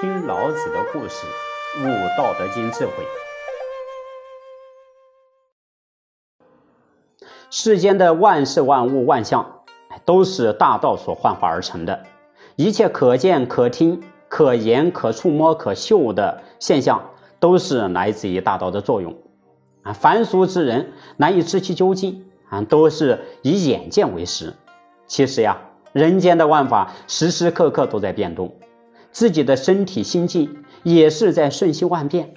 [0.00, 1.26] 听老子的故事，
[1.80, 2.92] 悟《道德经》智慧。
[7.50, 9.64] 世间的万事万物万象，
[10.04, 12.00] 都是大道所幻化而成的。
[12.54, 17.10] 一切可见、可听、可言、可触摸、可嗅的现象，
[17.40, 19.12] 都是来自于大道的作用。
[19.82, 24.54] 啊，凡俗之人难以知其究竟，啊，都是以眼见为实。
[25.08, 25.58] 其实呀，
[25.92, 28.54] 人间的万法时时刻刻都在变动。
[29.10, 32.30] 自己的身体心境也是在瞬息万变，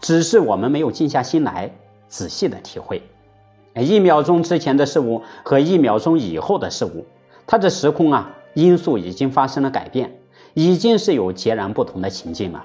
[0.00, 1.70] 只是我们没有静下心来
[2.08, 3.02] 仔细的体会。
[3.74, 7.04] 一秒钟之前的事物和一秒钟以后的事物，
[7.46, 10.10] 它的时空啊因素已经发生了改变，
[10.54, 12.64] 已经是有截然不同的情境了。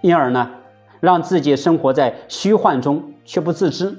[0.00, 0.50] 因而呢，
[1.00, 3.94] 让自己生活在虚幻中却不自知，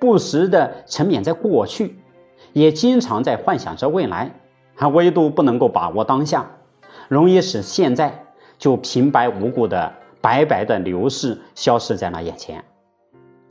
[0.00, 1.98] 不时的沉湎在过去，
[2.54, 4.30] 也经常在幻想着未来，
[4.74, 6.50] 还唯独不能够把握当下。
[7.08, 8.26] 容易使现在
[8.58, 12.62] 就平白无故的白白的流逝，消失在了眼前。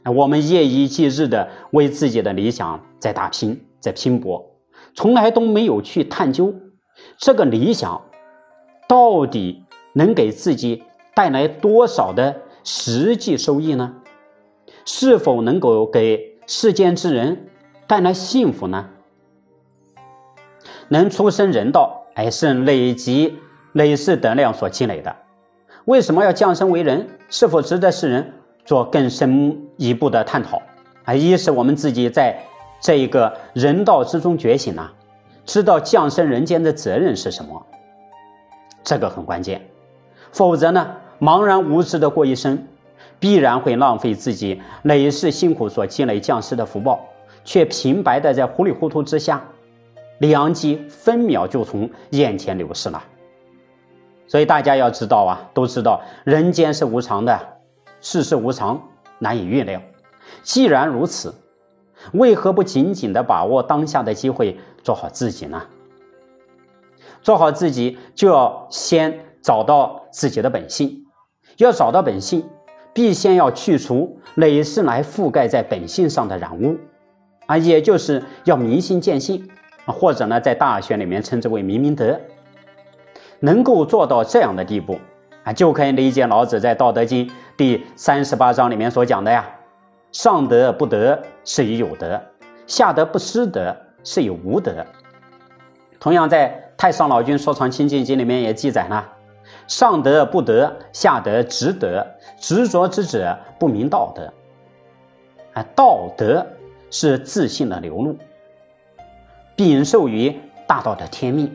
[0.06, 4.46] 我们夜以继日的为自己的理想在打拼，在拼搏，
[4.94, 6.54] 从来都没有去探究
[7.18, 8.02] 这个理想
[8.88, 13.96] 到底能给自己带来多少的实际收益呢？
[14.86, 17.50] 是否能够给世间之人
[17.86, 18.90] 带来幸福呢？
[20.90, 23.38] 能出生人道，哎，是累积。
[23.78, 25.16] 累世德量所积累的，
[25.86, 27.08] 为什么要降生为人？
[27.30, 28.34] 是否值得世人
[28.66, 30.60] 做更深一步的探讨？
[31.04, 32.36] 啊，一是我们自己在
[32.82, 34.90] 这一个人道之中觉醒呢，
[35.46, 37.64] 知道降生人间的责任是什么，
[38.84, 39.62] 这个很关键。
[40.32, 42.58] 否则呢，茫然无知的过一生，
[43.20, 47.00] 必然会浪费自己累世辛苦所积累降世的福报，
[47.46, 49.40] 却平白的在糊里糊涂之下，
[50.18, 53.04] 良机分秒就从眼前流逝了。
[54.28, 57.40] 所以大家要知道啊，都知道人间是无常的，
[58.02, 58.82] 世事无常，
[59.20, 59.82] 难以预料。
[60.44, 61.34] 既然如此，
[62.14, 65.62] 为何不紧紧的把握当下的机会，做好自己呢？
[67.22, 71.06] 做好自己，就要先找到自己的本性。
[71.58, 72.48] 要找到本性，
[72.94, 76.78] 必先要去除累世来覆盖在本性上的染污，
[77.48, 79.50] 啊，也就是要明心见性，
[79.86, 82.20] 或者呢，在大学里面称之为明明德。
[83.40, 85.00] 能够做到这样的地步
[85.44, 89.48] 啊，就可以理解老子在《道德经》第三十八章里面所讲的呀
[90.12, 92.20] ：“上德不德，是以有德；
[92.66, 94.86] 下德不失德，是以无德。”
[96.00, 99.08] 同样，在《太上老君说藏清净经》里面也记载了
[99.68, 102.06] ：“上德不德，下德执德，
[102.40, 104.32] 执着之者不明道德。”
[105.54, 106.46] 啊，道德
[106.92, 108.16] 是自信的流露，
[109.56, 111.52] 禀受于大道的天命。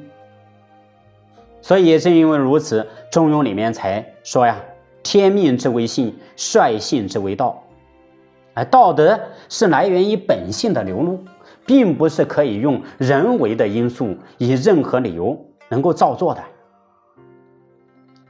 [1.63, 4.61] 所以正因为如此，《中庸》里面才说呀
[5.03, 7.63] ：“天命之为性，率性之为道。”
[8.53, 9.19] 而道德
[9.49, 11.25] 是来源于本性的流露，
[11.65, 16.43] 并不是可以用人为的因素以任何理由能够造作的。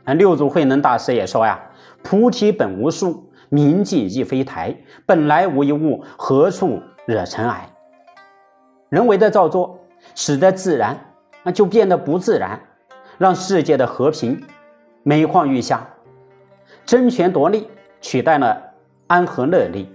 [0.04, 1.58] 啊，六祖慧能大师也说呀
[2.04, 4.76] ：“菩提本无树，明镜亦非台，
[5.06, 7.68] 本来无一物，何处惹尘埃？”
[8.90, 9.78] 人为的造作，
[10.14, 10.96] 使得自然
[11.42, 12.60] 那就变得不自然。
[13.18, 14.42] 让世界的和平
[15.02, 15.86] 每况愈下，
[16.86, 17.68] 争权夺利
[18.00, 18.60] 取代了
[19.06, 19.88] 安和乐利，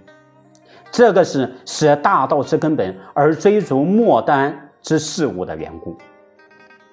[0.90, 5.96] 这个是使大道之根本而追逐末端之事物的缘故。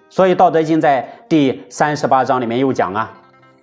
[0.09, 3.11] 所以《道德经》在第三十八章里面又讲啊：“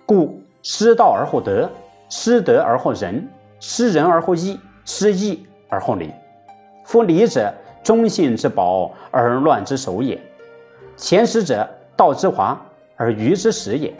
[0.05, 1.69] 故失道而后德，
[2.09, 3.27] 失德而后仁，
[3.59, 6.11] 失仁而后义，失义而后礼。
[6.85, 7.53] 夫礼者，
[7.83, 10.19] 忠信之宝而乱之首也。
[10.95, 12.59] 前识者。”道之华
[12.95, 13.93] 而愚之始也，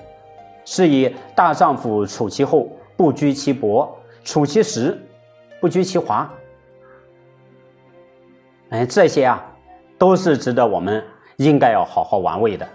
[0.65, 3.87] 是以大丈夫处其厚，不居其薄；
[4.23, 4.97] 处其实，
[5.59, 6.29] 不居其华。
[8.69, 9.43] 哎，这些啊，
[9.97, 11.03] 都是值得我们
[11.37, 12.67] 应该要好好玩味的。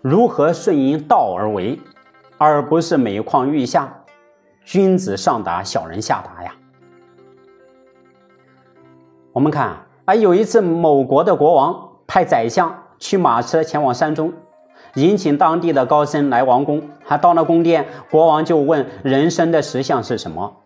[0.00, 1.78] 如何顺应道而为，
[2.38, 3.92] 而不是每况愈下，
[4.64, 6.54] 君子上达，小人下达呀？
[9.32, 14.32] 我们看啊，有一次某国的国王派宰相驱马车前往山中。
[14.94, 20.56] 引请当地的高僧来王宫，还到了宫殿，国王就问人生的实相是什么？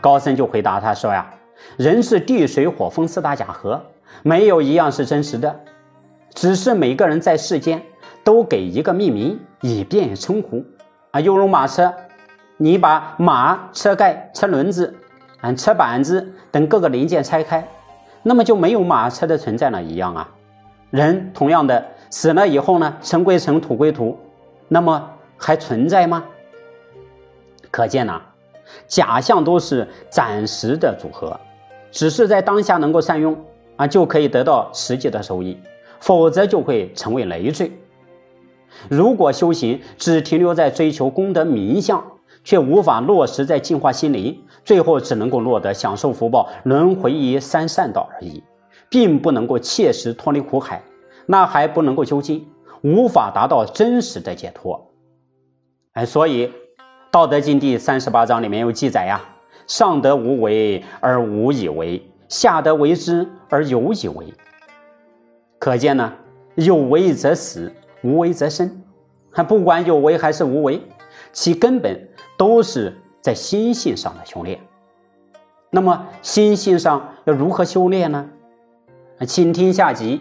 [0.00, 1.28] 高僧就回答他说呀
[1.76, 3.82] ：“人是地水火风四大假合，
[4.22, 5.60] 没有一样是真实的，
[6.32, 7.82] 只是每个人在世间
[8.22, 10.64] 都给一个命名，以便称呼。
[11.10, 11.92] 啊，犹如马车，
[12.56, 14.94] 你把马车盖、车轮子、
[15.40, 17.66] 啊车板子等各个零件拆开，
[18.22, 20.28] 那么就没有马车的存在了一样啊。
[20.90, 21.84] 人同样的。
[22.12, 24.14] 死了以后呢，尘归尘，土归土，
[24.68, 26.22] 那么还存在吗？
[27.70, 28.20] 可见呢，
[28.86, 31.40] 假象都是暂时的组合，
[31.90, 33.34] 只是在当下能够善用
[33.76, 35.56] 啊，就可以得到实际的收益；
[36.00, 37.72] 否则就会成为累赘。
[38.90, 42.04] 如果修行只停留在追求功德名相，
[42.44, 48.42] 却无法落实在净化心灵，最后只能够落得享受福报、轮回于三善道而已，
[48.90, 50.82] 并不能够切实脱离苦海，
[51.26, 52.46] 那还不能够究竟，
[52.82, 54.90] 无法达到真实的解脱。
[55.92, 56.48] 哎，所以
[57.10, 59.20] 《道德经》第三十八章里面有记载呀
[59.66, 64.32] ：“上德无为而无以为，下德为之而有以为。”
[65.58, 66.12] 可见呢，
[66.56, 67.72] 有为则死，
[68.02, 68.82] 无为则生。
[69.30, 70.80] 还 不管有为还是无为，
[71.32, 72.08] 其根本。
[72.38, 74.58] 都是在心性上的修炼。
[75.70, 78.28] 那么心性上要如何修炼呢？
[79.28, 80.20] 请听下集：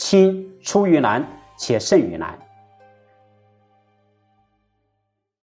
[0.00, 1.22] 亲出于难，
[1.58, 2.38] 且胜于难。